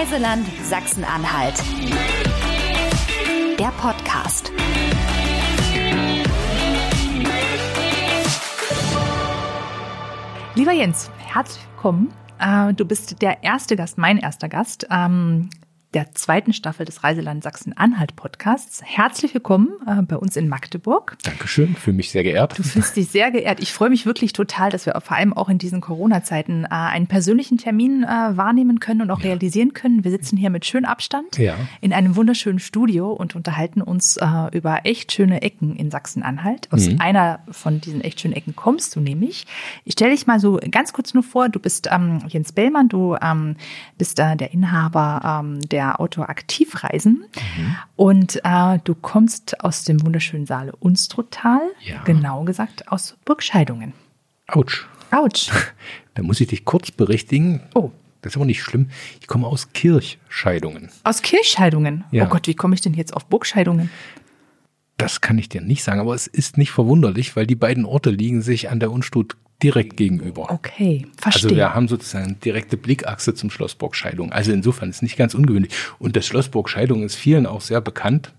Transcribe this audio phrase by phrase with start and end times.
[0.00, 1.62] Reiseland Sachsen-Anhalt.
[3.58, 4.50] Der Podcast.
[10.54, 12.14] Lieber Jens, herzlich willkommen.
[12.38, 15.50] Äh, Du bist der erste Gast, mein erster Gast ähm,
[15.94, 18.80] der zweiten Staffel des Reiseland Sachsen-Anhalt Podcasts.
[18.84, 21.16] Herzlich willkommen äh, bei uns in Magdeburg.
[21.24, 22.56] Dankeschön, fühle mich sehr geehrt.
[22.56, 23.58] Du fühlst dich sehr geehrt.
[23.60, 27.08] Ich freue mich wirklich total, dass wir vor allem auch in diesen Corona-Zeiten äh, einen
[27.08, 30.04] persönlichen Termin äh, wahrnehmen können und auch realisieren können.
[30.04, 31.56] Wir sitzen hier mit schön Abstand Ja.
[31.80, 36.68] in einem wunderschönen Studio und unterhalten uns äh, über echt schöne Ecken in Sachsen-Anhalt.
[36.70, 39.44] Aus einer von diesen echt schönen Ecken kommst du nämlich.
[39.84, 41.48] Ich stelle dich mal so ganz kurz nur vor.
[41.48, 43.56] Du bist ähm, Jens Bellmann, du ähm,
[43.98, 47.24] bist der Inhaber ähm, der Autor Aktivreisen
[47.96, 52.02] und äh, du kommst aus dem wunderschönen Saale Unstruttal, Ja.
[52.04, 53.92] genau gesagt aus Burgscheidungen.
[54.48, 54.86] Autsch.
[55.10, 55.50] Autsch.
[56.14, 57.62] Da muss ich dich kurz berichtigen.
[57.74, 57.90] Oh.
[58.20, 58.90] Das ist aber nicht schlimm.
[59.20, 60.90] Ich komme aus Kirchscheidungen.
[61.04, 62.04] Aus Kirchscheidungen.
[62.10, 62.26] Ja.
[62.26, 63.88] Oh Gott, wie komme ich denn jetzt auf Burgscheidungen?
[64.98, 68.10] Das kann ich dir nicht sagen, aber es ist nicht verwunderlich, weil die beiden Orte
[68.10, 70.50] liegen sich an der Unstrut direkt gegenüber.
[70.50, 71.44] Okay, verstehe.
[71.50, 74.32] Also wir haben sozusagen direkte Blickachse zum Schloss Burgscheidung.
[74.32, 75.72] Also insofern ist nicht ganz ungewöhnlich.
[75.98, 78.32] Und das Schloss Burgscheidung ist vielen auch sehr bekannt.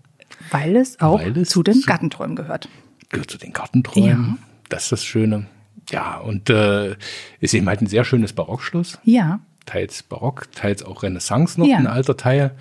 [0.49, 2.67] Weil es auch Weil es zu den zu- Gartenträumen gehört.
[3.09, 4.37] Gehört zu den Gartenträumen.
[4.41, 4.47] Ja.
[4.69, 5.45] Das ist das Schöne.
[5.89, 6.95] Ja, und äh,
[7.39, 8.99] ist eben halt ein sehr schönes Barockschloss.
[9.03, 9.39] Ja.
[9.65, 11.77] teils barock, teils auch Renaissance noch, Ja.
[11.77, 12.51] ein alter Teil.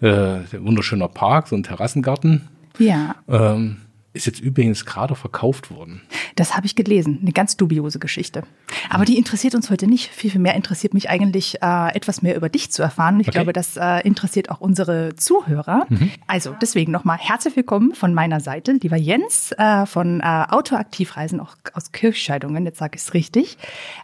[0.00, 2.48] Äh, der wunderschöner Park, so ein Terrassengarten.
[2.78, 3.76] Ja, Ähm,
[4.12, 6.02] ist jetzt übrigens gerade verkauft worden.
[6.36, 7.18] das habe ich gelesen.
[7.22, 8.42] Eine ganz dubiose Geschichte.
[8.88, 10.08] Aber die interessiert uns heute nicht.
[10.10, 13.20] Viel, viel mehr interessiert mich eigentlich, äh, etwas mehr über dich zu erfahren.
[13.20, 13.36] Ich Okay.
[13.38, 15.86] glaube, das äh, interessiert auch unsere Zuhörer.
[16.26, 21.56] Also deswegen nochmal herzlich willkommen von meiner Seite, lieber Jens äh, von äh, Autoaktivreisen, auch
[21.74, 22.64] aus Kirchscheidungen.
[22.64, 23.58] Jetzt sage ich es richtig.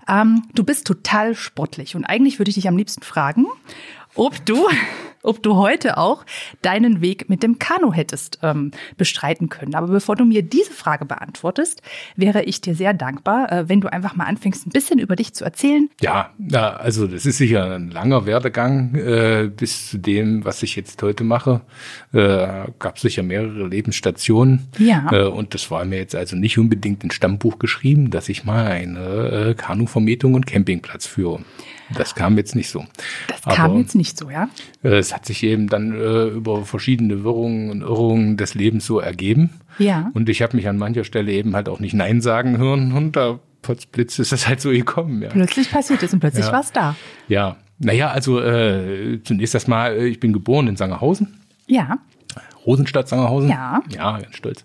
[0.08, 3.46] Ähm, du bist total sportlich und eigentlich würde ich dich am liebsten fragen,
[4.14, 4.66] ob du,
[5.26, 6.24] ob du heute auch
[6.62, 9.74] deinen Weg mit dem Kanu hättest ähm, bestreiten können.
[9.74, 11.82] Aber bevor du mir diese Frage beantwortest,
[12.16, 15.34] wäre ich dir sehr dankbar, äh, wenn du einfach mal anfängst, ein bisschen über dich
[15.34, 15.88] zu erzählen.
[16.00, 16.30] Ja,
[16.78, 21.24] also das ist sicher ein langer Werdegang äh, bis zu dem, was ich jetzt heute
[21.24, 21.60] mache.
[22.12, 24.68] Äh, gab sicher mehrere Lebensstationen.
[24.78, 25.06] Ja.
[25.12, 28.66] Äh, und das war mir jetzt also nicht unbedingt ein Stammbuch geschrieben, dass ich mal
[28.66, 29.00] eine
[29.50, 31.40] äh, Kanuvermietung und Campingplatz führe.
[31.94, 32.84] Das kam jetzt nicht so.
[33.28, 34.48] Das kam Aber- jetzt nicht so, ja?
[34.82, 39.00] Äh, Es hat sich eben dann äh, über verschiedene Wirrungen und Irrungen des Lebens so
[39.00, 39.50] ergeben.
[39.78, 40.10] Ja.
[40.14, 43.16] Und ich habe mich an mancher Stelle eben halt auch nicht Nein sagen hören und
[43.16, 45.22] da potzblitz ist das halt so gekommen.
[45.22, 46.52] Ja, Plötzlich passiert es und plötzlich Ja.
[46.52, 46.94] war es da.
[47.28, 47.56] ja.
[47.78, 51.98] naja, also äh, zunächst erstmal, äh, ich bin geboren in Sangerhausen, Ja,
[52.66, 53.48] Rosenstadt Sangerhausen.
[53.48, 53.82] Ja.
[53.88, 54.64] Ja, ganz stolz.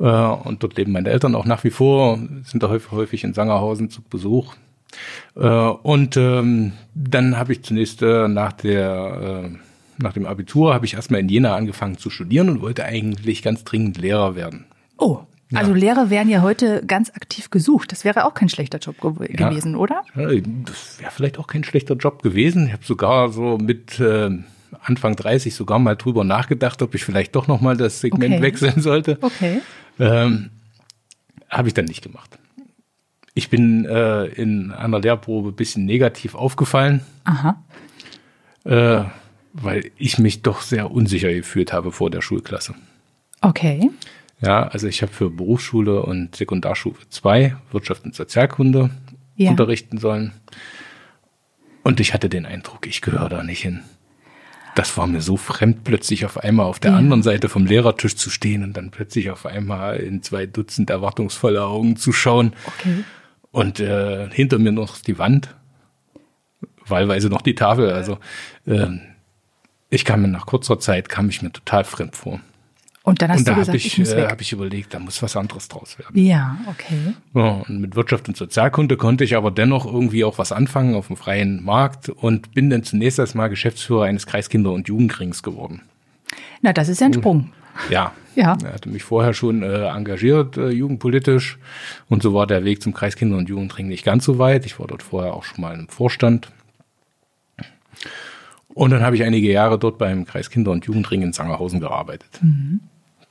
[0.00, 3.34] Äh, und dort leben meine Eltern auch nach wie vor, sind da häufig, häufig in
[3.34, 4.54] Sangerhausen zu Besuch.
[5.36, 9.56] Äh, und ähm, dann habe ich zunächst äh, nach der äh,
[9.98, 13.64] nach dem Abitur habe ich erstmal in Jena angefangen zu studieren und wollte eigentlich ganz
[13.64, 14.66] dringend Lehrer werden.
[14.98, 15.20] Oh,
[15.54, 17.92] also Lehrer werden ja heute ganz aktiv gesucht.
[17.92, 19.48] Das wäre auch kein schlechter Job gew Ja.
[19.48, 20.02] gewesen, oder?
[20.16, 20.26] Ja,
[20.64, 22.66] Das wäre vielleicht auch kein schlechter Job gewesen.
[22.66, 24.30] Ich habe sogar so mit äh,
[24.82, 28.42] Anfang 30 sogar mal drüber nachgedacht, ob ich vielleicht doch noch mal das Segment Okay.
[28.42, 29.18] wechseln sollte.
[29.20, 29.60] Okay.
[30.00, 30.50] Ähm,
[31.48, 32.38] habe ich dann nicht gemacht.
[33.34, 37.62] Ich bin äh, in einer Lehrprobe ein bisschen negativ aufgefallen, Aha.
[38.64, 39.04] äh,
[39.62, 42.74] weil ich mich doch sehr unsicher gefühlt habe vor der Schulklasse.
[43.40, 43.90] Okay.
[44.40, 48.90] Ja, also ich habe für Berufsschule und Sekundarstufe 2 Wirtschaft und Sozialkunde
[49.36, 49.50] Ja.
[49.50, 50.32] unterrichten sollen.
[51.82, 53.80] Und ich hatte den Eindruck, ich gehöre da nicht hin.
[54.74, 56.96] Das war mir so fremd, plötzlich auf einmal auf der Ja.
[56.98, 61.64] anderen Seite vom Lehrertisch zu stehen und dann plötzlich auf einmal in zwei Dutzend erwartungsvolle
[61.64, 62.52] Augen zu schauen.
[62.66, 63.04] Okay.
[63.52, 65.54] Und äh, hinter mir noch die Wand,
[66.86, 67.90] wahlweise noch die Tafel.
[67.90, 68.18] Also
[68.66, 69.00] ähm,
[69.90, 72.40] ich kam mir nach kurzer Zeit, kam ich mir total fremd vor.
[73.02, 74.30] Und dann hast und da du gesagt, habe ich, ich, muss äh, weg.
[74.30, 76.20] hab ich überlegt, da muss was anderes draus werden.
[76.20, 77.14] ja, okay.
[77.34, 81.06] Ja, und mit Wirtschaft und Sozialkunde konnte ich aber dennoch irgendwie auch was anfangen auf
[81.06, 85.82] dem freien Markt und bin dann zunächst erstmal Geschäftsführer eines Kreiskinder- und Jugendrings geworden.
[86.62, 87.52] Na, das ist ja ein Sprung.
[87.90, 88.12] Ja.
[88.34, 88.58] Ja.
[88.64, 91.58] Er hatte mich vorher schon äh, engagiert, äh, jugendpolitisch.
[92.08, 94.66] Und so war der Weg zum Kreiskinder- und Jugendring nicht ganz so weit.
[94.66, 96.48] Ich war dort vorher auch schon mal im Vorstand.
[98.76, 102.28] Und dann habe ich einige Jahre dort beim Kreiskinder- und Jugendring in Sangerhausen gearbeitet.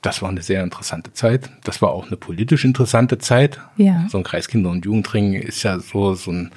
[0.02, 1.50] Das war eine sehr interessante Zeit.
[1.62, 3.60] Das war auch eine politisch interessante Zeit.
[3.76, 4.08] Ja.
[4.10, 6.50] So ein Kreiskinder- und Jugendring ist ja so, so ein,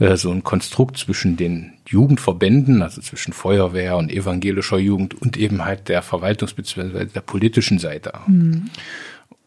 [0.00, 5.64] äh, so ein Konstrukt zwischen den Jugendverbänden, also zwischen Feuerwehr und evangelischer Jugend und eben
[5.64, 7.04] halt der Verwaltungs- bzw.
[7.04, 8.14] der politischen Seite.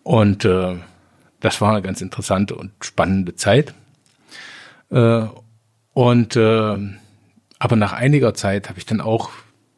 [0.04, 0.78] Und äh,
[1.42, 3.74] das war eine ganz interessante und spannende Zeit.
[4.92, 5.24] Äh,
[5.94, 6.78] und äh,
[7.62, 9.30] aber nach einiger Zeit habe ich dann auch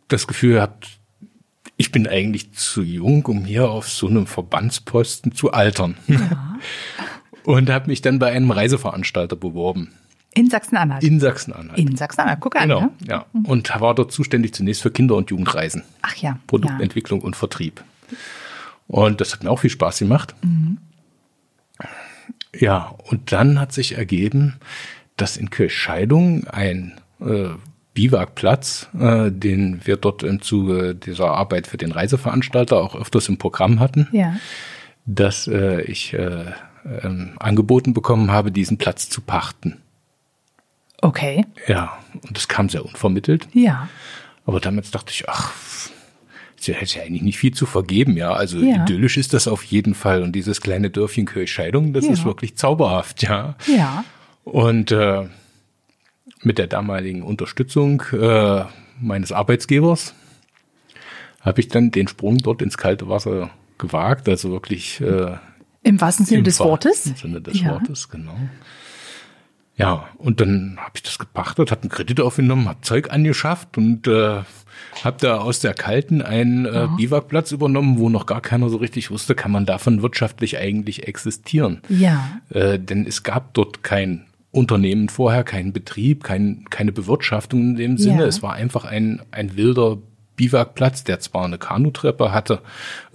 [0.08, 1.02] das Gefühl gehabt,
[1.76, 5.98] ich bin eigentlich zu jung, um hier auf so einem Verbandsposten zu altern.
[6.08, 6.58] Ja.
[7.44, 9.92] Und habe mich dann bei einem Reiseveranstalter beworben.
[10.34, 11.04] In Sachsen-Anhalt.
[11.04, 11.78] In Sachsen-Anhalt.
[11.78, 12.70] In Sachsen-Anhalt, guck an.
[12.70, 12.90] Genau, ja.
[13.06, 13.26] ja.
[13.44, 15.84] Und war dort zuständig zunächst für Kinder- und Jugendreisen.
[16.04, 16.40] Ach ja.
[16.48, 17.26] Produktentwicklung ja.
[17.26, 17.84] und Vertrieb.
[18.88, 20.34] Und das hat mir auch viel Spaß gemacht.
[20.42, 20.78] Mhm.
[22.56, 24.56] Ja, und dann hat sich ergeben,
[25.18, 27.50] dass in Kirchscheidung ein äh,
[27.94, 33.38] Biwakplatz, äh, den wir dort im Zuge dieser Arbeit für den Reiseveranstalter auch öfters im
[33.38, 34.36] Programm hatten, ja.
[35.06, 36.46] dass äh, ich äh,
[36.86, 39.78] ähm, angeboten bekommen habe, diesen Platz zu pachten.
[41.02, 41.46] Okay.
[41.68, 43.48] Ja, und das kam sehr unvermittelt.
[43.54, 43.90] Ja.
[44.46, 45.54] Aber damals dachte ich, ach,
[46.58, 48.32] es hätte ja eigentlich nicht viel zu vergeben, ja.
[48.34, 48.84] Also ja.
[48.84, 50.24] idyllisch ist das auf jeden Fall.
[50.24, 52.12] Und dieses kleine Dörfchen Kirchscheidung, das ja.
[52.12, 53.56] ist wirklich zauberhaft, ja.
[53.68, 54.06] Ja.
[54.44, 55.28] Und äh,
[56.46, 58.64] mit der damaligen Unterstützung äh,
[59.00, 60.14] meines Arbeitsgebers
[61.42, 64.30] habe ich dann den Sprung dort ins kalte Wasser gewagt.
[64.30, 65.36] Also wirklich äh,
[65.84, 67.06] im wahrsten Sinne im des Wortes.
[67.08, 67.72] Im Sinne des ja.
[67.72, 68.38] Wortes, genau.
[69.76, 74.08] Ja, und dann habe ich das gepachtet, habe einen Kredit aufgenommen, habe Zeug angeschafft und
[74.08, 74.42] äh,
[75.04, 79.10] habe da aus der Kalten einen äh, Biwakplatz übernommen, wo noch gar keiner so richtig
[79.10, 81.82] wusste, kann man davon wirtschaftlich eigentlich existieren.
[81.90, 82.40] Ja.
[82.50, 87.98] Äh, denn es gab dort kein Unternehmen vorher, keinen Betrieb, kein, keine Bewirtschaftung in dem
[87.98, 88.22] Sinne.
[88.22, 88.28] Ja.
[88.28, 89.98] Es war einfach ein, ein wilder
[90.36, 92.62] Biwakplatz, der zwar eine Kanutreppe hatte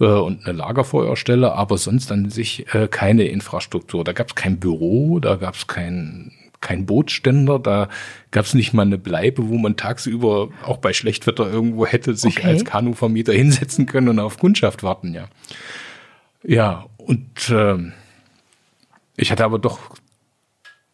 [0.01, 4.03] äh, und eine Lagerfeuerstelle, aber sonst an sich äh, keine Infrastruktur.
[4.03, 7.87] Da gab es kein Büro, da gab es kein kein Bootsständer, da
[8.31, 12.39] gab es nicht mal eine Bleibe, wo man tagsüber auch bei Schlechtwetter irgendwo hätte sich
[12.39, 12.47] okay.
[12.47, 15.29] als Kanuvermieter hinsetzen können und auf Kundschaft warten, ja.
[16.43, 17.77] Ja, und äh,
[19.15, 19.79] ich hatte aber doch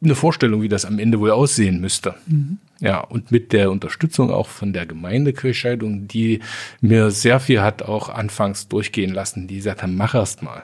[0.06, 2.16] eine Vorstellung, wie das am Ende wohl aussehen müsste.
[2.28, 2.58] Mhm.
[2.80, 6.40] Ja, und mit der Unterstützung auch von der Gemeindekirchscheidung, die
[6.82, 10.64] mir sehr viel hat auch anfangs durchgehen lassen, die gesagt haben, mach erst mal.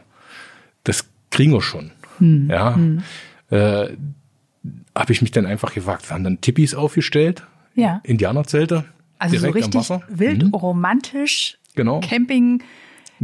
[0.83, 1.91] Das kriegen wir schon.
[2.19, 2.49] Mhm.
[2.49, 2.71] Ja.
[2.71, 3.03] Mhm.
[3.49, 3.89] Äh,
[4.95, 6.09] habe ich mich dann einfach gewagt.
[6.09, 7.43] Wir haben dann Tippis aufgestellt.
[7.75, 8.01] Ja.
[8.03, 8.85] Indianerzelte.
[9.17, 10.53] Also so richtig wild, mhm.
[10.53, 11.57] romantisch.
[11.75, 11.99] Genau.
[12.01, 12.63] Camping.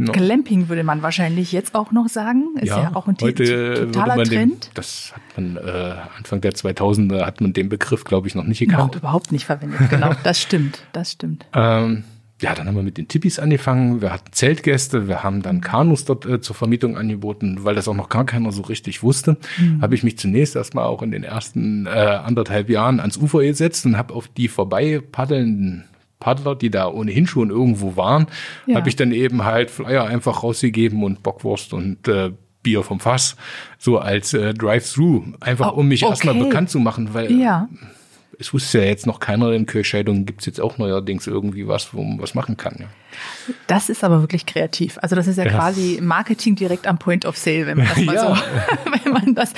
[0.00, 0.12] No.
[0.12, 2.54] Glamping würde man wahrscheinlich jetzt auch noch sagen.
[2.60, 4.66] Ist ja, ja auch ein heute totaler Trend.
[4.66, 8.44] Den, das hat man äh, Anfang der 2000er hat man den Begriff, glaube ich, noch
[8.44, 8.94] nicht gekannt.
[8.94, 9.90] Noch überhaupt nicht verwendet.
[9.90, 11.46] Genau, das stimmt, das stimmt.
[11.52, 12.04] Ähm,
[12.40, 14.00] ja, dann haben wir mit den Tippis angefangen.
[14.00, 17.94] Wir hatten Zeltgäste, wir haben dann Kanus dort äh, zur Vermietung angeboten, weil das auch
[17.94, 19.36] noch gar keiner so richtig wusste.
[19.58, 19.82] Mhm.
[19.82, 23.84] Habe ich mich zunächst erstmal auch in den ersten äh, anderthalb Jahren ans Ufer gesetzt
[23.84, 25.88] und habe auf die vorbei paddelnden
[26.20, 28.26] Paddler, die da ohnehin schon irgendwo waren,
[28.66, 28.76] ja.
[28.76, 32.32] habe ich dann eben halt Flyer einfach rausgegeben und Bockwurst und äh,
[32.62, 33.36] Bier vom Fass,
[33.78, 36.10] so als äh, Drive-Thru, einfach oh, um mich okay.
[36.10, 37.68] erstmal bekannt zu machen, weil ja
[38.38, 41.92] es wusste ja jetzt noch keiner, in Kirchscheidungen gibt es jetzt auch neuerdings irgendwie was,
[41.92, 42.76] wo man was machen kann.
[42.78, 42.86] Ja.
[43.66, 44.98] Das ist aber wirklich kreativ.
[45.02, 45.50] Also das ist ja, ja.
[45.50, 48.36] quasi Marketing direkt am Point of Sale, wenn man das mal ja.
[48.36, 48.42] so,
[49.04, 49.52] wenn man das,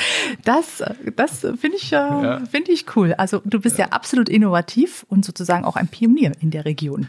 [0.44, 0.82] das,
[1.16, 2.42] das finde ich, äh, ja.
[2.50, 3.14] finde ich cool.
[3.14, 3.86] Also du bist ja.
[3.86, 7.08] absolut innovativ und sozusagen auch ein Pionier in der Region.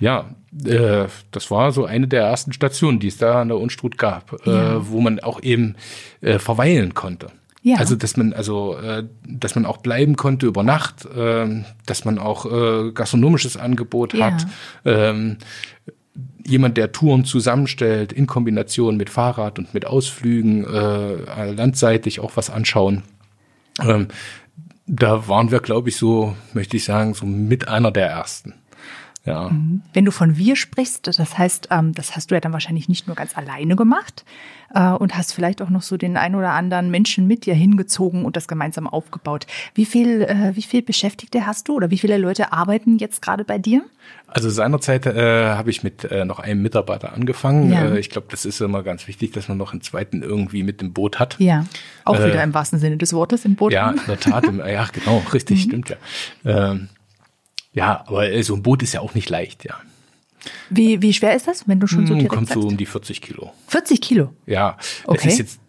[0.00, 0.30] Ja,
[0.64, 4.46] äh, das war so eine der ersten Stationen, die es da an der Unstrut gab,
[4.46, 5.76] äh, wo man auch eben
[6.22, 7.30] äh, verweilen konnte.
[7.62, 7.76] Ja.
[7.76, 12.18] Also dass man also äh, dass man auch bleiben konnte über Nacht, äh, dass man
[12.18, 14.26] auch äh, gastronomisches Angebot ja.
[14.26, 14.46] hat.
[14.84, 15.36] Ähm,
[16.44, 22.50] jemand, der Touren zusammenstellt in Kombination mit Fahrrad und mit Ausflügen, äh, landseitig auch was
[22.50, 23.02] anschauen.
[23.80, 24.08] Ähm,
[24.86, 28.54] da waren wir, glaube ich, so, möchte ich sagen, so mit einer der ersten.
[29.30, 29.48] Ja.
[29.50, 29.82] Mhm.
[29.92, 33.06] Wenn du von wir sprichst, das heißt, ähm, das hast du ja dann wahrscheinlich nicht
[33.06, 34.24] nur ganz alleine gemacht
[34.74, 38.24] äh, und hast vielleicht auch noch so den ein oder anderen Menschen mit dir hingezogen
[38.24, 39.46] und das gemeinsam aufgebaut.
[39.74, 43.44] Wie viel, äh, wie viel Beschäftigte hast du oder wie viele Leute arbeiten jetzt gerade
[43.44, 43.82] bei dir?
[44.26, 47.72] Also seinerzeit äh, habe ich mit äh, noch einem Mitarbeiter angefangen.
[47.72, 47.86] Ja.
[47.86, 50.80] Äh, ich glaube, das ist immer ganz wichtig, dass man noch einen zweiten irgendwie mit
[50.80, 51.36] dem Boot hat.
[51.38, 51.66] Ja,
[52.04, 53.72] auch äh, wieder im wahrsten Sinne des Wortes im Boot.
[53.72, 54.44] Ja, in der Tat.
[54.44, 55.68] Im, ja, genau, richtig, mhm.
[55.68, 55.96] stimmt ja.
[56.44, 56.88] Ähm,
[57.72, 59.76] ja, aber äh, so ein Boot ist ja auch nicht leicht, ja.
[60.70, 62.86] Wie, wie schwer ist das, wenn du schon so hm, direkt Kommt so um die
[62.86, 63.52] 40 Kilo.
[63.68, 64.34] 40 Kilo?
[64.46, 65.20] Ja, okay.
[65.24, 65.60] das ist jetzt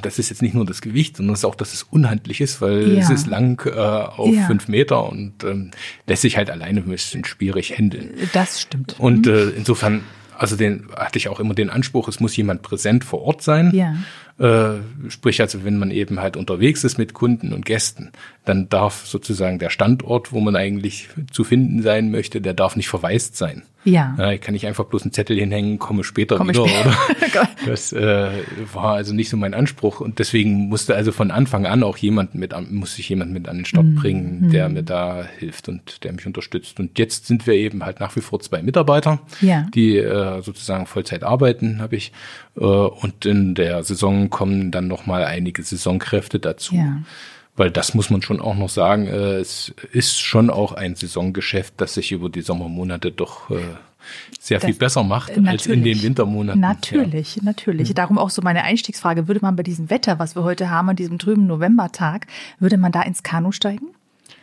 [0.00, 2.60] das ist jetzt nicht nur das Gewicht, sondern es ist auch, dass es unhandlich ist,
[2.60, 3.00] weil ja.
[3.00, 4.46] es ist lang äh, auf ja.
[4.46, 5.70] fünf Meter und ähm,
[6.06, 8.10] lässt sich halt alleine ein bisschen schwierig handeln.
[8.32, 8.96] Das stimmt.
[8.98, 9.32] Und mhm.
[9.32, 10.02] äh, insofern,
[10.36, 13.72] also den hatte ich auch immer den Anspruch, es muss jemand präsent vor Ort sein.
[13.74, 13.96] Ja.
[14.38, 18.10] Äh, sprich also, wenn man eben halt unterwegs ist mit Kunden und Gästen,
[18.44, 22.88] dann darf sozusagen der Standort, wo man eigentlich zu finden sein möchte, der darf nicht
[22.88, 23.62] verwaist sein.
[23.84, 24.14] Ja.
[24.18, 26.88] ja ich kann nicht einfach bloß ein Zettel hinhängen, komme später Komme wieder, später.
[27.32, 27.48] oder?
[27.66, 28.30] Das äh,
[28.72, 32.34] war also nicht so mein Anspruch und deswegen musste also von Anfang an auch jemand
[32.34, 36.02] mit, an- musste ich jemand mit an den Stock bringen, der mir da hilft und
[36.04, 36.80] der mich unterstützt.
[36.80, 39.66] Und jetzt sind wir eben halt nach wie vor zwei Mitarbeiter, Ja.
[39.74, 42.12] die äh, sozusagen Vollzeit arbeiten, habe ich.
[42.56, 46.74] Äh, und in der Saison kommen dann noch mal einige Saisonkräfte dazu.
[46.74, 47.02] Ja.
[47.56, 51.74] Weil das muss man schon auch noch sagen, äh, es ist schon auch ein Saisongeschäft,
[51.76, 53.58] das sich über die Sommermonate doch äh,
[54.40, 56.60] sehr viel Das- besser macht als in den Wintermonaten.
[56.60, 57.92] Natürlich, natürlich.
[57.94, 59.28] Darum auch so meine Einstiegsfrage.
[59.28, 62.26] Würde man bei diesem Wetter, was wir heute haben, an diesem trüben Novembertag,
[62.58, 63.86] würde man da ins Kanu steigen?
[63.88, 64.34] Ja.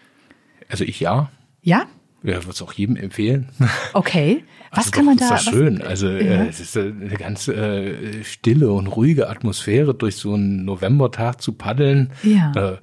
[0.69, 1.29] Also ich ja,
[1.63, 1.85] Ja?
[2.23, 3.49] Ja würde es auch jedem empfehlen.
[3.93, 4.43] Okay.
[4.71, 5.25] Was also kann man da?
[5.25, 5.81] Ist das was- schön.
[5.81, 6.43] Also Ja.
[6.43, 11.41] äh, es ist äh, eine ganz äh, stille und ruhige Atmosphäre durch so einen Novembertag
[11.41, 12.11] zu paddeln.
[12.21, 12.51] Ja.
[12.55, 12.77] Äh,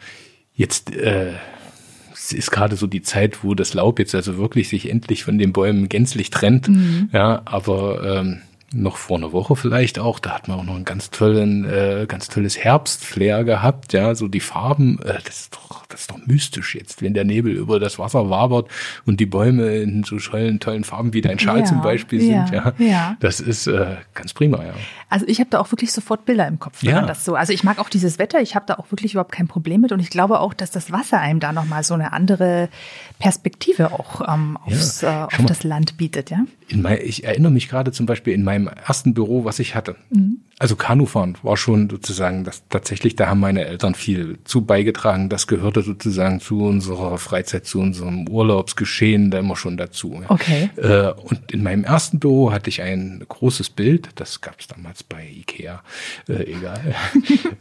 [0.53, 1.35] jetzt äh,
[2.13, 5.39] es ist gerade so die Zeit, wo das Laub jetzt also wirklich sich endlich von
[5.39, 6.67] den Bäumen gänzlich trennt.
[6.69, 7.09] Mhm.
[7.13, 8.41] Ja, aber ähm,
[8.83, 12.07] noch vor einer Woche vielleicht auch, da hat man auch noch einen ganz tollen, äh,
[12.09, 16.19] ganz tolles Herbstflair gehabt, ja, so die Farben, äh, das ist doch, das ist doch
[16.27, 18.69] mystisch jetzt, wenn der Nebel über das Wasser wabert
[19.05, 22.51] und die Bäume in so tollen, tollen Farben wie dein Schal Ja, zum Beispiel sind,
[22.51, 22.73] ja.
[22.79, 23.17] ja.
[23.21, 24.75] Das ist äh, ganz prima, ja.
[25.09, 26.97] Also ich habe da auch wirklich sofort Bilder im Kopf, wenn Ja.
[26.97, 27.35] man das so.
[27.37, 29.93] Also ich mag auch dieses Wetter, ich habe da auch wirklich überhaupt kein Problem mit
[29.93, 32.69] und ich glaube auch, dass das Wasser einem da nochmal so eine andere
[33.19, 36.39] Perspektive auch ähm, aufs, äh, auf das Land bietet, ja?
[36.69, 39.97] In mein, ich erinnere mich gerade zum Beispiel in meinem ersten Büro, was ich hatte.
[40.59, 45.29] Also Kanufahren war schon sozusagen, das tatsächlich, da haben meine Eltern viel zu beigetragen.
[45.29, 50.19] Das gehörte sozusagen zu unserer Freizeit, zu unserem Urlaubsgeschehen da immer schon dazu.
[50.23, 50.31] ja.
[50.31, 50.71] Okay.
[50.77, 55.03] Äh, und in meinem ersten Büro hatte ich ein großes Bild, das gab es damals
[55.03, 55.83] bei Ikea,
[56.29, 56.81] äh, egal.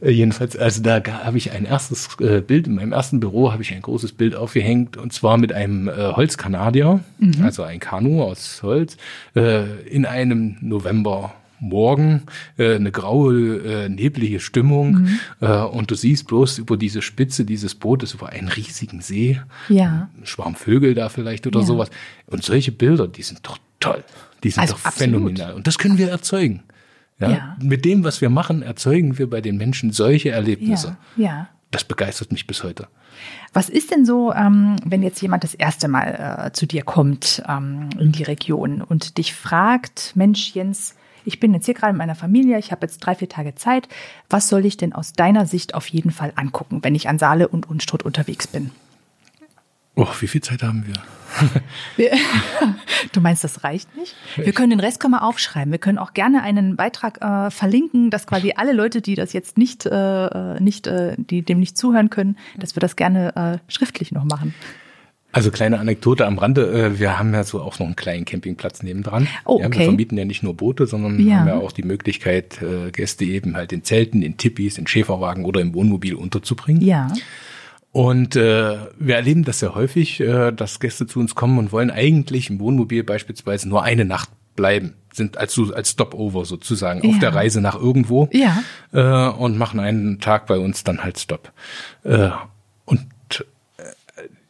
[0.02, 3.62] Äh, Jedenfalls, also da habe ich ein erstes äh, Bild, in meinem ersten Büro habe
[3.62, 7.02] ich ein großes Bild aufgehängt und zwar mit einem äh, Holzkanadier,
[7.42, 8.98] also ein Kanu aus Holz,
[9.34, 11.34] in einem November.
[11.60, 12.24] Morgen
[12.58, 15.08] äh, eine graue, äh, neblige Stimmung
[15.42, 20.10] äh, und du siehst bloß über diese Spitze dieses Bootes über einen riesigen See, Ja.
[20.18, 21.66] ein Schwarm Vögel da vielleicht oder Ja.
[21.66, 21.90] sowas.
[22.28, 24.04] Und solche Bilder, die sind doch toll.
[24.44, 25.14] Die sind Also doch absolut.
[25.14, 25.54] phänomenal.
[25.54, 26.64] Und das können wir erzeugen.
[27.20, 27.30] Ja?
[27.32, 27.58] Ja.
[27.62, 30.98] Mit dem, was wir machen, erzeugen wir bei den Menschen solche Erlebnisse.
[31.16, 31.50] Ja, ja.
[31.72, 32.88] Das begeistert mich bis heute.
[33.54, 37.42] Was ist denn so, ähm, wenn jetzt jemand das erste Mal äh, zu dir kommt
[37.48, 40.96] ähm, in die Region und dich fragt, Mensch Jens,
[41.26, 43.88] ich bin jetzt hier gerade mit meiner Familie, ich habe jetzt drei, vier Tage Zeit.
[44.30, 47.48] Was soll ich denn aus deiner Sicht auf jeden Fall angucken, wenn ich an Saale
[47.48, 48.72] und Unstrut unterwegs bin?
[49.96, 50.96] Oh, wie viel Zeit haben wir?
[53.12, 54.16] Du meinst, das reicht nicht?
[54.36, 55.72] Wir können den Rest können wir aufschreiben.
[55.72, 59.58] Wir können auch gerne einen Beitrag äh, verlinken, dass quasi alle Leute, die das jetzt
[59.58, 64.12] nicht, äh, nicht, äh, die dem nicht zuhören können, dass wir das gerne äh, schriftlich
[64.12, 64.54] noch machen.
[65.36, 66.72] Also kleine Anekdote am Rande.
[66.72, 69.28] äh, Wir haben ja so auch noch einen kleinen Campingplatz nebendran.
[69.44, 69.80] Oh, ja, okay.
[69.80, 71.40] wir vermieten ja nicht nur Boote, sondern Ja.
[71.40, 75.44] haben ja auch die Möglichkeit, äh, Gäste eben halt in Zelten, in Tippis, in Schäferwagen
[75.44, 76.82] oder im Wohnmobil unterzubringen.
[76.82, 77.10] Ja.
[77.92, 81.92] Und äh, wir erleben das sehr häufig, äh, dass Gäste zu uns kommen und wollen
[81.92, 87.10] eigentlich im Wohnmobil beispielsweise nur eine Nacht bleiben, sind als, als Stopover sozusagen Ja.
[87.10, 88.64] auf der Reise nach irgendwo Ja.
[88.94, 91.52] äh, und machen einen Tag bei uns dann halt Stopp.
[92.06, 92.30] Äh,
[92.86, 93.02] und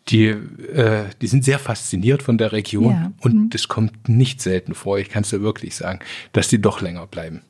[0.10, 3.12] die, äh, die sind sehr fasziniert von der Region Ja.
[3.22, 6.00] und es kommt nicht selten vor, ich kann es dir wirklich sagen,
[6.32, 7.42] dass die doch länger bleiben,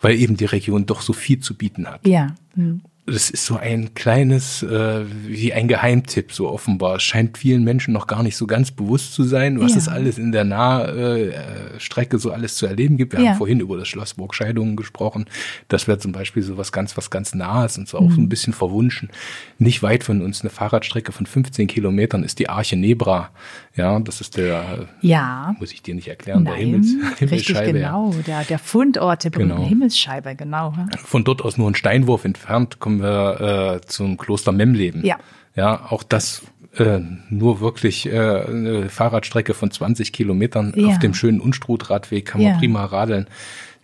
[0.00, 2.34] weil eben die Region doch so viel zu bieten hat Ja.
[2.54, 2.82] Hm.
[3.06, 6.96] Das ist so ein kleines, äh, wie ein Geheimtipp, so offenbar.
[6.96, 9.78] Es scheint vielen Menschen noch gar nicht so ganz bewusst zu sein, was Ja.
[9.78, 13.12] es alles in der Nahstrecke äh, Strecke so alles zu erleben gibt.
[13.12, 13.30] Wir Ja.
[13.32, 15.26] haben vorhin über das Schloss Burgscheidungen gesprochen.
[15.68, 18.24] Das wäre zum Beispiel so was ganz, was ganz Nahes und so auch so Mhm.
[18.24, 19.10] ein bisschen verwunschen.
[19.58, 23.30] Nicht weit von uns, eine Fahrradstrecke von 15 Kilometern, ist die Arche Nebra.
[23.76, 25.54] Ja, das ist der, Ja.
[25.58, 27.78] muss ich dir nicht erklären, der Nein, Himmels, richtig Himmelsscheibe.
[27.80, 27.88] ja.
[27.90, 28.14] genau.
[28.26, 29.68] Der, der Fundort der berühmten Genau.
[29.68, 30.72] Himmelsscheibe, genau.
[31.04, 35.04] Von dort aus nur einen Steinwurf entfernt kommen wir äh, zum Kloster Memleben.
[35.04, 35.18] Ja.
[35.56, 36.42] Ja, auch das
[36.76, 36.98] äh,
[37.30, 40.88] nur wirklich äh, eine Fahrradstrecke von 20 Kilometern Ja.
[40.88, 42.58] auf dem schönen Unstrutradweg kann man Ja.
[42.58, 43.28] prima radeln.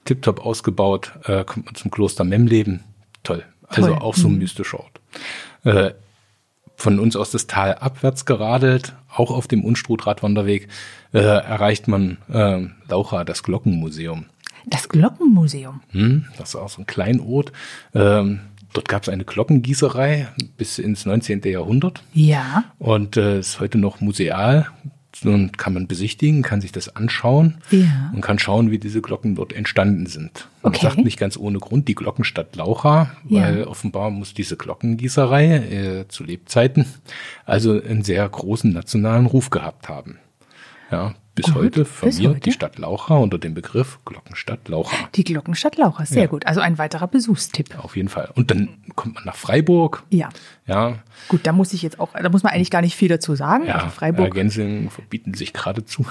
[0.04, 2.80] Tipptopp ausgebaut, äh, kommt man zum Kloster Memleben.
[3.22, 3.44] Toll.
[3.68, 3.98] Also Toll.
[3.98, 5.00] auch so ein mystischer Ort.
[5.64, 5.92] Äh,
[6.74, 10.66] von uns aus das Tal abwärts geradelt, auch auf dem Unstrutradwanderweg,
[11.12, 14.24] äh, erreicht man äh, Laucha, das Glockenmuseum.
[14.66, 15.80] Das Glockenmuseum.
[15.90, 17.52] Hm, das ist auch so ein Kleinod.
[17.94, 18.40] Ähm,
[18.72, 21.42] dort gab es eine Glockengießerei bis ins 19.
[21.44, 22.64] Jahrhundert Ja.
[22.78, 24.66] und äh, ist heute noch museal.
[25.24, 28.10] und kann man besichtigen, kann sich das anschauen Ja.
[28.14, 30.48] und kann schauen, wie diese Glocken dort entstanden sind.
[30.62, 30.86] Man Okay.
[30.86, 33.42] sagt nicht ganz ohne Grund die Glockenstadt Laucha, Ja.
[33.42, 36.86] weil offenbar muss diese Glockengießerei äh, zu Lebzeiten
[37.44, 40.16] also einen sehr großen nationalen Ruf gehabt haben.
[40.90, 42.40] Ja, bis Gut, heute firmiert heute.
[42.40, 44.96] die Stadt Laucha unter dem Begriff Glockenstadt Laucha.
[45.14, 46.28] Die Glockenstadt Laucha, sehr Ja.
[46.28, 46.46] gut.
[46.46, 47.78] Also ein weiterer Besuchstipp.
[47.78, 48.30] Auf jeden Fall.
[48.34, 50.02] Und dann kommt man nach Freiburg.
[50.10, 50.28] Ja.
[50.66, 53.36] Ja, Gut, da muss ich jetzt auch, da muss man eigentlich gar nicht viel dazu
[53.36, 53.66] sagen.
[53.66, 54.26] ja, also Freiburg.
[54.26, 56.04] Ergänzungen verbieten sich geradezu.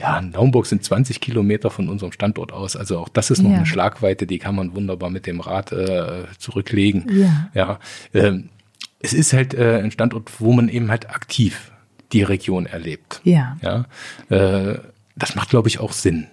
[0.00, 2.76] ja, Naumburg sind 20 Kilometer von unserem Standort aus.
[2.76, 3.56] Also auch das ist noch Ja.
[3.56, 7.06] eine Schlagweite, die kann man wunderbar mit dem Rad äh, zurücklegen.
[7.12, 7.48] Ja.
[7.54, 7.78] ja
[8.14, 8.50] ähm,
[9.00, 11.71] es ist halt äh, ein Standort, wo man eben halt aktiv
[12.12, 13.20] die Region erlebt.
[13.24, 13.56] Ja.
[13.62, 13.86] Ja,
[14.28, 14.78] äh,
[15.16, 16.26] das macht, glaube ich, auch Sinn.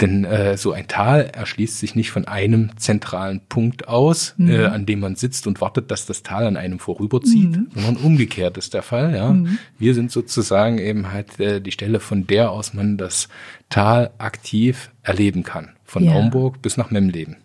[0.00, 4.84] Denn äh, so ein Tal erschließt sich nicht von einem zentralen Punkt aus, äh, an
[4.84, 8.82] dem man sitzt und wartet, dass das Tal an einem vorüberzieht, sondern umgekehrt ist der
[8.82, 9.14] Fall.
[9.14, 9.36] Ja,
[9.78, 13.28] wir sind sozusagen eben halt äh, die Stelle, von der aus man das
[13.68, 16.14] Tal aktiv erleben kann, von Ja.
[16.14, 17.36] Naumburg bis nach Memleben.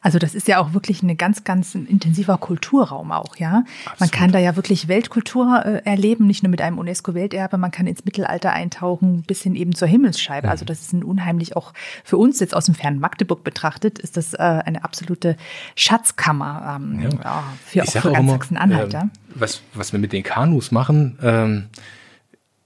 [0.00, 3.50] Also das ist ja auch wirklich ein ganz, ganz intensiver Kulturraum auch, ja.
[3.50, 4.12] Man Absolut.
[4.12, 8.04] kann da ja wirklich Weltkultur äh, erleben, nicht nur mit einem UNESCO-Welterbe, man kann ins
[8.04, 10.46] Mittelalter eintauchen, bis hin eben zur Himmelsscheibe.
[10.46, 10.50] Mhm.
[10.50, 11.72] Also das ist ein unheimlich auch
[12.04, 15.36] für uns jetzt aus dem fernen Magdeburg betrachtet, ist das äh, eine absolute
[15.76, 17.44] Schatzkammer ähm, ja.
[17.64, 18.94] für, auch für ganz Sachsen-Anhalt.
[18.94, 21.66] ähm, was, was wir mit den Kanus machen, ähm,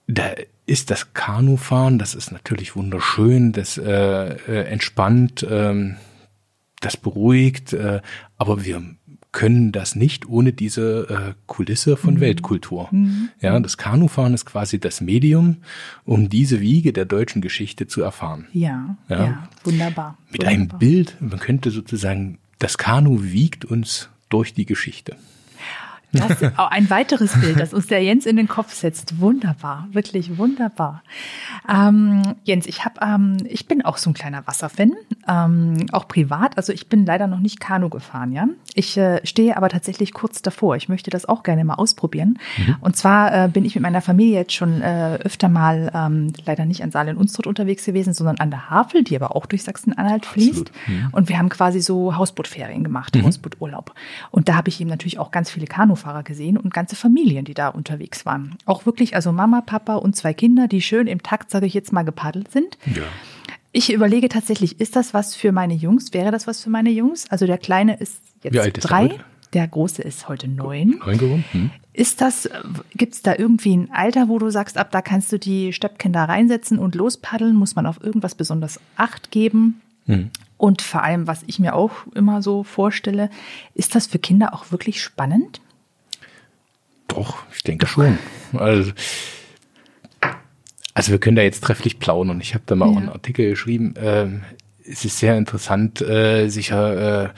[0.06, 0.24] da
[0.66, 5.96] ist das Kanufahren, das ist natürlich wunderschön, das äh, äh, entspannt, ähm,
[6.84, 8.00] das beruhigt, äh,
[8.36, 8.82] aber wir
[9.32, 11.96] können das nicht ohne diese äh, Kulisse Mhm.
[11.96, 12.88] von Weltkultur.
[13.40, 15.56] Ja, das Kanufahren ist quasi das Medium,
[16.04, 18.46] um diese Wiege der deutschen Geschichte zu erfahren.
[18.52, 19.48] Ja, ja, Ja.
[19.64, 20.16] wunderbar.
[20.30, 20.78] Mit einem wunderbar.
[20.78, 25.16] Bild, man könnte sozusagen, das Kanu wiegt uns durch die Geschichte.
[26.14, 29.20] Das ist auch ein weiteres Bild, das uns der Jens in den Kopf setzt.
[29.20, 31.02] Wunderbar, wirklich wunderbar.
[31.68, 34.92] Ähm, Jens, ich habe, ähm, ich bin auch so ein kleiner Wasserfan,
[35.28, 36.56] ähm, auch privat.
[36.56, 38.46] Also ich bin leider noch nicht Kanu gefahren, ja.
[38.74, 40.76] Ich äh, stehe aber tatsächlich kurz davor.
[40.76, 42.38] Ich möchte das auch gerne mal ausprobieren.
[42.80, 46.64] Und zwar äh, bin ich mit meiner Familie jetzt schon äh, öfter mal ähm, leider
[46.64, 49.62] nicht an Saal und Unstrut unterwegs gewesen, sondern an der Havel, die aber auch durch
[49.62, 50.70] Sachsen-Anhalt fließt.
[51.12, 53.94] Und wir haben quasi so Hausbootferien gemacht, Hausbooturlaub.
[54.30, 55.66] Und da habe ich eben natürlich auch ganz viele
[56.04, 58.56] Kanufahrer gesehen und ganze Familien, die da unterwegs waren.
[58.66, 61.92] Auch wirklich, also Mama, Papa und zwei Kinder, die schön im Takt, sage ich jetzt
[61.92, 62.78] mal, gepaddelt sind.
[62.86, 63.02] Ja.
[63.72, 66.12] Ich überlege tatsächlich, ist das was für meine Jungs?
[66.12, 67.28] Wäre das was für meine Jungs?
[67.30, 69.18] Also der Kleine ist jetzt ist drei,
[69.52, 71.00] der Große ist heute neun.
[71.04, 71.44] Neun?
[71.50, 71.70] Hm.
[71.92, 72.48] Ist das,
[72.94, 76.24] gibt es da irgendwie ein Alter, wo du sagst, ab da kannst du die Stöpkinder
[76.24, 77.56] reinsetzen und lospaddeln?
[77.56, 79.80] Muss man auf irgendwas besonders Acht geben?
[80.06, 80.30] Hm.
[80.56, 83.30] Und vor allem, was ich mir auch immer so vorstelle,
[83.74, 85.60] ist das für Kinder auch wirklich spannend?
[87.14, 88.18] Doch, ich denke schon.
[88.52, 88.92] Also,
[90.94, 92.40] also wir können da jetzt trefflich plaudern.
[92.40, 92.98] Ich habe da mal auch Ja.
[93.00, 93.94] einen Artikel geschrieben.
[93.96, 94.42] Ähm,
[94.88, 97.28] es ist sehr interessant, äh, sicher äh,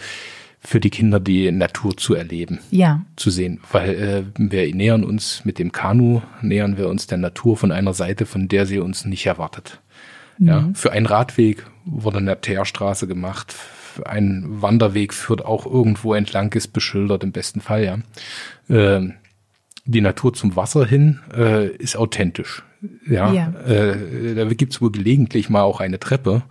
[0.60, 2.58] für die Kinder die Natur zu erleben.
[2.70, 3.02] Ja.
[3.16, 7.56] zu sehen, weil äh, wir nähern uns mit dem Kanu, nähern wir uns der Natur
[7.56, 9.80] von einer Seite, von der sie uns nicht erwartet.
[10.38, 13.54] Ja, für einen Radweg wurde eine Teerstraße gemacht,
[14.04, 17.98] ein Wanderweg führt auch irgendwo entlang, ist beschildert im besten Fall, ja.
[18.68, 19.14] Ähm,
[19.86, 22.62] die Natur zum Wasser hin äh, ist authentisch.
[23.08, 23.52] Ja, Ja.
[23.66, 26.42] Äh, da gibt's wohl gelegentlich mal auch eine Treppe.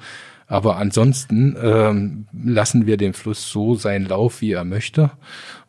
[0.48, 5.12] Aber ansonsten ähm, lassen wir den Fluss so seinen Lauf, wie er möchte.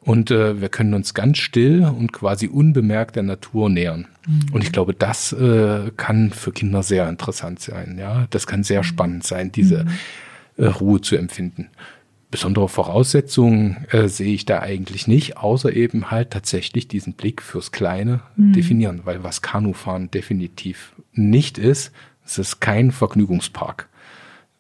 [0.01, 4.07] Und äh, wir können uns ganz still und quasi unbemerkt der Natur nähern.
[4.53, 7.97] Und ich glaube, das äh, kann für Kinder sehr interessant sein.
[7.99, 9.87] Ja, das kann sehr spannend sein, diese
[10.59, 11.69] äh, Ruhe zu empfinden.
[12.37, 17.73] Besondere Voraussetzungen äh, sehe ich da eigentlich nicht, außer eben halt tatsächlich diesen Blick fürs
[17.73, 21.93] Kleine definieren, weil was Kanufahren definitiv nicht ist,
[22.27, 23.89] es ist kein Vergnügungspark,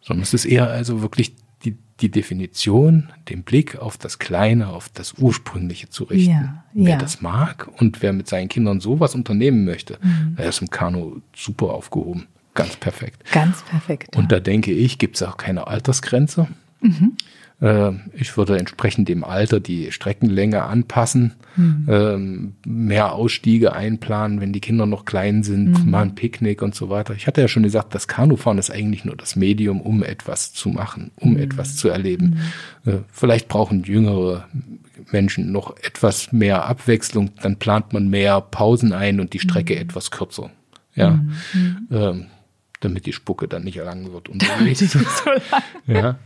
[0.00, 1.34] sondern es ist eher also wirklich
[1.66, 6.30] die, die Definition, den Blick auf das Kleine, auf das Ursprüngliche zu richten.
[6.30, 6.96] Ja, wer ja.
[6.96, 9.98] das mag und wer mit seinen Kindern sowas unternehmen möchte,
[10.38, 12.26] der ist im Kanu super aufgehoben.
[12.54, 13.22] Ganz perfekt.
[13.32, 14.14] Ganz perfekt.
[14.14, 14.18] ja.
[14.18, 16.48] Und da denke ich, gibt es auch keine Altersgrenze.
[16.82, 16.88] Äh,
[17.58, 24.84] ich würde entsprechend dem Alter die Streckenlänge anpassen, ähm, mehr Ausstiege einplanen, wenn die Kinder
[24.84, 27.14] noch klein sind, mal ein Picknick und so weiter.
[27.14, 30.68] Ich hatte ja schon gesagt, das Kanufahren ist eigentlich nur das Medium, um etwas zu
[30.68, 32.40] machen, um etwas zu erleben.
[32.84, 34.46] Äh, vielleicht brauchen jüngere
[35.10, 40.10] Menschen noch etwas mehr Abwechslung, dann plant man mehr Pausen ein und die Strecke etwas
[40.10, 40.50] kürzer.
[40.94, 41.24] Ja.
[41.90, 42.26] Ähm,
[42.80, 44.80] damit die Spucke dann nicht lang wird unterwegs.
[44.92, 45.62] so lang.
[45.86, 46.18] Ja.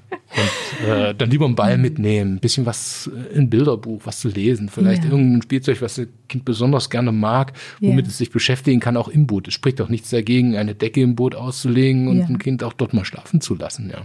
[0.83, 4.29] Und äh, dann lieber einen Ball mitnehmen, ein bisschen was, äh, ein Bilderbuch, was zu
[4.29, 5.11] lesen, vielleicht Ja.
[5.11, 8.11] irgendein Spielzeug, was das Kind besonders gerne mag, womit Ja.
[8.11, 9.49] es sich beschäftigen kann, auch im Boot.
[9.49, 12.27] Es spricht doch nichts dagegen, eine Decke im Boot auszulegen und Ja.
[12.27, 14.03] ein Kind auch dort mal schlafen zu lassen, ja.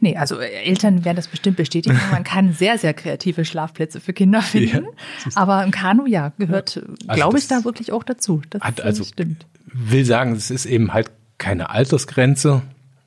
[0.00, 1.98] Nee, also äh, Eltern werden das bestimmt bestätigen.
[2.12, 4.84] Man kann sehr, sehr kreative Schlafplätze für Kinder finden.
[4.86, 8.40] Ja, Aber ein Kanu, ja, gehört, Also glaube ich, da wirklich auch dazu.
[8.50, 9.44] Das Hat also stimmt.
[9.72, 12.62] will sagen, es ist eben halt keine Altersgrenze,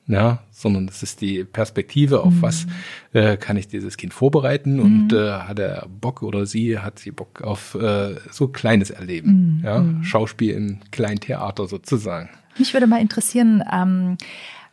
[0.09, 2.65] ja, sondern es ist die Perspektive, auf was
[3.13, 7.11] äh, kann ich dieses Kind vorbereiten und äh, hat er Bock oder sie hat sie
[7.11, 12.29] Bock auf äh, so kleines Erleben, ja, Schauspiel im kleinen Theater sozusagen.
[12.57, 14.17] Mich würde mal interessieren, ähm,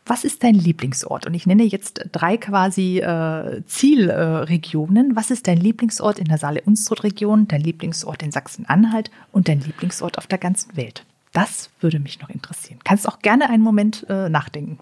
[0.07, 1.27] was ist dein Lieblingsort?
[1.27, 5.11] Und ich nenne jetzt drei quasi äh, Zielregionen.
[5.11, 10.17] Äh, was ist dein Lieblingsort in der Saale-Unstrut-Region, dein Lieblingsort in Sachsen-Anhalt und dein Lieblingsort
[10.17, 11.05] auf der ganzen Welt?
[11.33, 12.79] Das würde mich noch interessieren.
[12.83, 14.79] Kannst auch gerne einen Moment äh, nachdenken.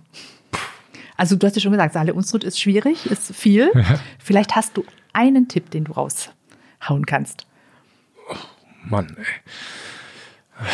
[1.18, 3.72] Also du hast ja schon gesagt, Saale-Unstrut ist schwierig, ist viel.
[4.20, 7.46] Vielleicht hast du einen Tipp, den du raushauen kannst.
[8.84, 10.66] Mann, ey.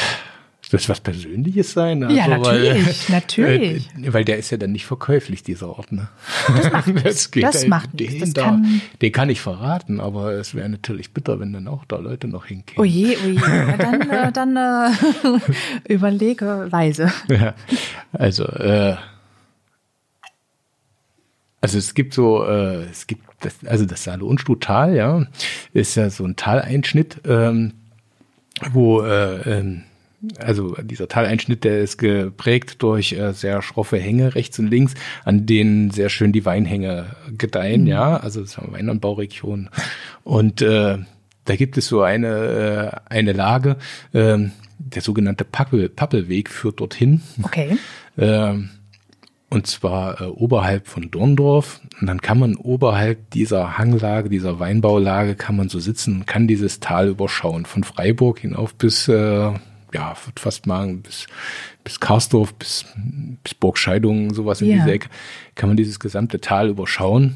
[0.72, 2.10] Das was Persönliches sein?
[2.12, 3.90] Ja, natürlich, natürlich.
[4.02, 5.92] Äh, weil der ist ja dann nicht verkäuflich, dieser Ort.
[5.92, 6.08] Ne?
[6.48, 7.30] Das macht nichts.
[7.32, 10.70] geht Das halt macht den Das da, kann- Den kann ich verraten, aber es wäre
[10.70, 12.80] natürlich bitter, wenn dann auch da Leute noch hinkämen.
[12.82, 13.78] Oh je, oh je.
[13.78, 14.90] Dann, äh, dann äh,
[15.94, 17.12] überlege weise.
[17.28, 17.54] Ja,
[18.14, 18.96] also, äh,
[21.62, 25.26] also es gibt so, äh, es gibt das, also das Saale Unstrut-Tal, ja,
[25.74, 27.74] ist ja so ein Taleinschnitt, ähm,
[28.72, 29.84] wo äh, ähm,
[30.38, 34.94] also dieser Taleinschnitt, der ist geprägt durch äh, sehr schroffe Hänge rechts und links,
[35.26, 39.70] an denen sehr schön die Weinhänge gedeihen, ja, also das haben Weinanbauregion.
[40.24, 41.00] Und äh,
[41.46, 43.78] da gibt es so eine, äh, eine Lage,
[44.14, 47.22] ähm, der sogenannte Pappel, Pappelweg führt dorthin.
[47.44, 47.78] Okay.
[48.18, 48.70] Ähm,
[49.52, 51.82] und zwar äh, oberhalb von Dorndorf.
[52.00, 56.48] Und dann kann man oberhalb dieser Hanglage, dieser Weinbaulage, kann man so sitzen und kann
[56.48, 57.66] dieses Tal überschauen.
[57.66, 59.52] Von Freiburg hinauf bis, äh,
[59.94, 61.28] ja, fast mal bis,
[61.84, 62.86] bis Karsdorf, bis,
[63.44, 64.78] bis Burgscheidungen, sowas in Ja.
[64.78, 65.10] dieser Ecke,
[65.56, 67.36] kann man dieses gesamte Tal überschauen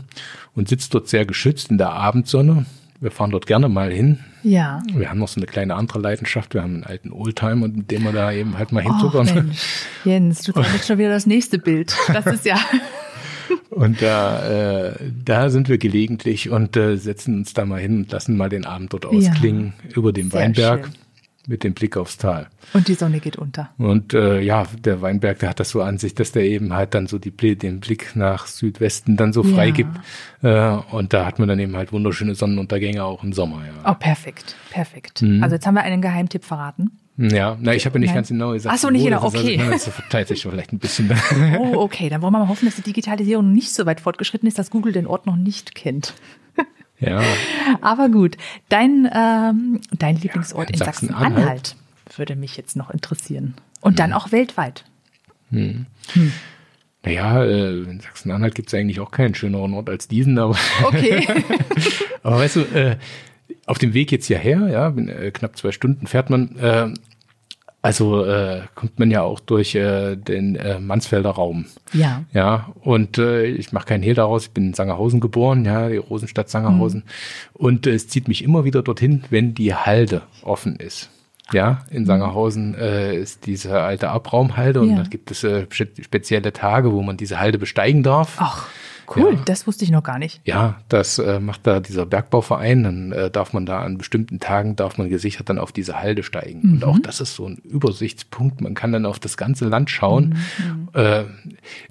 [0.56, 2.66] und sitzt dort sehr geschützt in der Abendsonne.
[3.06, 4.18] Wir fahren dort gerne mal hin.
[4.42, 4.82] Ja.
[4.92, 6.56] Wir haben noch so eine kleine andere Leidenschaft.
[6.56, 9.30] Wir haben einen alten Oldtimer, mit dem wir da eben halt mal hintuckern.
[9.32, 9.60] Mensch.
[10.06, 11.96] Jens, du zeigst schon wieder das nächste Bild.
[12.12, 12.58] Das ist ja.
[13.70, 18.12] Und da, äh, da sind wir gelegentlich und äh, setzen uns da mal hin und
[18.12, 20.96] lassen mal den Abend dort ausklingen über dem Sehr Weinberg schön.
[21.48, 22.48] Mit dem Blick aufs Tal.
[22.74, 23.70] Und die Sonne geht unter.
[23.78, 26.94] Und äh, ja, der Weinberg, der hat das so an sich, dass der eben halt
[26.94, 29.56] dann so die, den Blick nach Südwesten dann so Ja.
[29.56, 29.92] frei gibt.
[30.42, 33.92] Äh, und da hat man dann eben halt wunderschöne Sonnenuntergänge auch im Sommer, ja.
[33.92, 34.56] Oh, perfekt.
[34.72, 35.22] Perfekt.
[35.22, 35.44] Mhm.
[35.44, 36.92] Also jetzt haben wir einen Geheimtipp verraten.
[37.18, 38.16] Ja, na, ich habe ja nicht Nein.
[38.16, 38.76] ganz genau gesagt.
[38.76, 39.58] Ach so, nicht genau, okay.
[39.58, 41.10] Also, das verteilt sich vielleicht ein bisschen.
[41.60, 42.10] Oh, okay.
[42.10, 44.92] Dann wollen wir mal hoffen, dass die Digitalisierung nicht so weit fortgeschritten ist, dass Google
[44.92, 46.14] den Ort noch nicht kennt.
[47.10, 47.22] Ja,
[47.82, 48.38] Aber gut.
[48.70, 51.34] Dein, ähm, dein Lieblingsort in in Sachsen-Anhalt.
[51.36, 51.76] Sachsen-Anhalt
[52.18, 53.56] würde mich jetzt noch interessieren.
[53.82, 53.98] Und Mhm.
[53.98, 54.84] dann auch weltweit.
[57.04, 61.26] naja, äh, in Sachsen-Anhalt gibt es eigentlich auch keinen schöneren Ort als diesen, aber Okay.
[62.24, 62.98] Aber weißt du, äh,
[63.68, 66.56] auf dem Weg jetzt hierher, ja, äh, knapp zwei Stunden fährt man,
[67.86, 71.66] also äh, kommt man ja auch durch äh, den äh, Mansfelder Raum.
[71.94, 72.24] ja.
[72.34, 75.98] Ja, und äh, ich mache keinen Hehl daraus, ich bin in Sangerhausen geboren, ja, die
[75.98, 77.04] Rosenstadt Sangerhausen.
[77.54, 81.10] Und äh, es zieht mich immer wieder dorthin, wenn die Halde offen ist.
[81.54, 84.96] Ja, in Sangerhausen äh, ist diese alte Abraumhalde und Ja.
[84.98, 88.38] da gibt es äh, spe- spezielle Tage, wo man diese Halde besteigen darf.
[88.40, 88.68] Ach,
[89.16, 89.34] cool.
[89.34, 89.42] Ja.
[89.46, 90.42] Das wusste ich noch gar nicht.
[90.46, 92.84] Ja, das äh, macht da dieser Bergbauverein.
[92.84, 96.24] Dann äh, darf man da an bestimmten Tagen, darf man gesichert dann auf diese Halde
[96.24, 96.62] steigen.
[96.62, 98.62] Und auch das ist so ein Übersichtspunkt.
[98.62, 100.38] Man kann dann auf das ganze Land schauen.
[100.94, 101.24] Äh,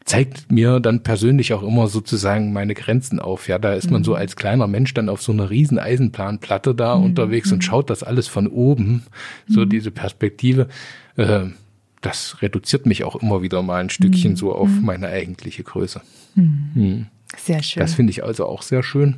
[0.05, 3.49] zeigt mir dann persönlich auch immer sozusagen meine Grenzen auf.
[3.49, 6.95] Ja, da ist man so als kleiner Mensch dann auf so einer riesen Eisenplanplatte da
[6.95, 9.05] unterwegs und schaut das alles von oben.
[9.49, 10.69] So diese Perspektive.
[11.17, 11.47] Äh,
[12.05, 16.03] das reduziert mich auch immer wieder mal ein Stückchen so auf meine eigentliche Größe.
[17.37, 17.81] Sehr schön.
[17.81, 19.17] Das finde ich also auch sehr schön.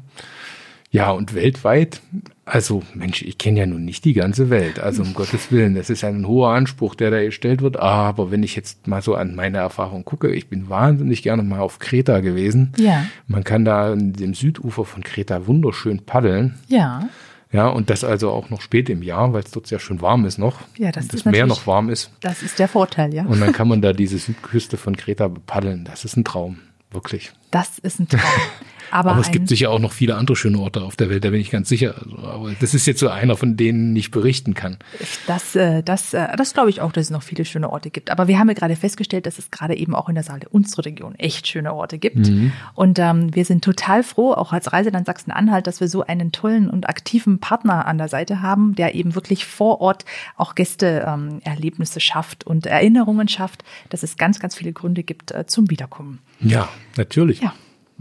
[0.90, 2.01] Ja, und weltweit,
[2.44, 4.79] also Mensch, ich kenne ja nun nicht die ganze Welt.
[4.79, 7.77] Also um Gottes Willen, das ist ein hoher Anspruch, der da gestellt wird.
[7.77, 11.59] Aber wenn ich jetzt mal so an meine Erfahrung gucke, ich bin wahnsinnig gerne mal
[11.59, 12.72] auf Kreta gewesen.
[12.79, 13.05] Ja.
[13.27, 16.55] Man kann da an dem Südufer von Kreta wunderschön paddeln.
[16.68, 17.09] ja.
[17.53, 20.25] Ja, und das also auch noch spät im Jahr, weil es dort sehr schön warm
[20.25, 20.61] ist noch.
[20.77, 22.11] Ja, das Und das Meer noch warm ist.
[22.21, 23.25] Das ist der Vorteil, ja.
[23.25, 25.85] Und dann kann man da diese Südküste von Kreta bepaddeln.
[25.85, 26.59] Das ist ein Traum,
[26.91, 27.33] wirklich.
[27.51, 28.21] Das ist ein Traum.
[28.90, 31.31] Aber, Aber es gibt sicher auch noch viele andere schöne Orte auf der Welt, da
[31.31, 31.94] bin ich ganz sicher.
[32.03, 34.79] Also, aber das ist jetzt so einer, von denen ich berichten kann.
[35.27, 38.11] Das, äh, das, äh, das glaube ich auch, dass es noch viele schöne Orte gibt.
[38.11, 40.85] Aber wir haben ja gerade festgestellt, dass es gerade eben auch in der Saale unsere
[40.85, 42.16] Region echt schöne Orte gibt.
[42.16, 42.53] Mhm.
[42.75, 46.68] Und ähm, wir sind total froh, auch als Reiseland Sachsen-Anhalt, dass wir so einen tollen
[46.70, 50.05] und aktiven Partner an der Seite haben, der eben wirklich vor Ort
[50.37, 55.46] auch Gästeerlebnisse ähm, schafft und Erinnerungen schafft, dass es ganz, ganz viele Gründe gibt äh,
[55.46, 56.20] zum Wiederkommen.
[56.40, 57.40] Ja, natürlich.
[57.40, 57.53] Ja.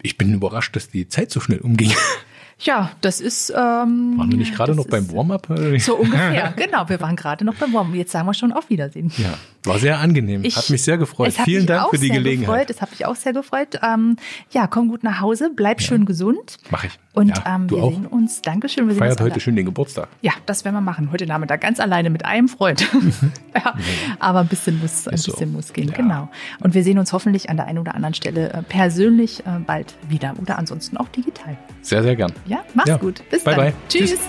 [0.06, 1.92] Ich bin überrascht, dass die Zeit so schnell umging.
[2.58, 3.50] Ja, das ist.
[3.50, 5.48] Ähm, Waren wir nicht gerade das noch beim Warm-up?
[5.80, 6.88] So ungefähr, genau.
[6.88, 7.94] Wir waren gerade noch beim Warm.
[7.94, 9.12] Jetzt sagen wir schon auf Wiedersehen.
[9.18, 9.34] Ja,
[9.66, 10.44] war sehr angenehm.
[10.46, 11.34] Ich- hat mich sehr gefreut.
[11.34, 12.48] Vielen Dank für die Gelegenheit.
[12.48, 12.70] Gefreut.
[12.70, 13.80] Es hat mich auch sehr gefreut.
[13.84, 14.16] Ähm,
[14.52, 16.58] ja, komm gut nach Hause, bleib schön gesund.
[16.70, 16.92] Mach ich.
[17.12, 17.92] Und Ja, ähm, wir auch.
[17.92, 18.42] sehen uns.
[18.42, 18.88] Dankeschön.
[18.88, 20.08] Wir Feiert heute schön den Geburtstag.
[20.22, 21.12] Ja, das werden wir machen.
[21.12, 22.88] Heute Nachmittag ganz alleine mit einem Freund.
[23.56, 23.74] ja,
[24.20, 25.32] aber ein bisschen muss, ein Ist so.
[25.34, 25.90] bisschen muss gehen.
[25.90, 25.96] Ja.
[25.96, 26.30] Genau.
[26.62, 29.94] Und wir sehen uns hoffentlich an der einen oder anderen Stelle äh, persönlich äh, bald
[30.10, 31.58] wieder oder ansonsten auch digital.
[31.82, 32.32] Sehr, sehr gern.
[32.46, 32.98] Ja, mach's Ja.
[32.98, 33.28] gut.
[33.30, 33.66] Bis Bye, dann.
[33.66, 33.74] bye.
[33.90, 34.12] Tschüss.
[34.12, 34.20] Tschüss.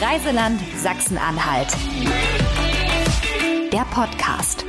[0.00, 1.68] Reiseland Sachsen-Anhalt.
[3.72, 4.64] Der Podcast.